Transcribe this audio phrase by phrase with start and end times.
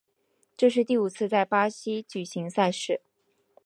[0.57, 3.01] 这是第五次在巴西举行赛事。